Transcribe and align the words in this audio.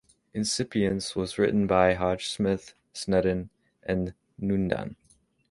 "Incipience" 0.33 1.15
was 1.15 1.37
written 1.37 1.67
by 1.67 1.93
Hodges, 1.93 2.29
Smith, 2.31 2.73
Snedden 2.91 3.51
and 3.83 4.15
Noonan. 4.39 4.95